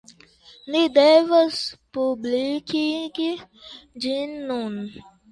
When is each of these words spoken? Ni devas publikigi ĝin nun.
Ni 0.75 0.79
devas 0.93 1.57
publikigi 1.97 3.27
ĝin 4.07 4.33
nun. 4.47 4.81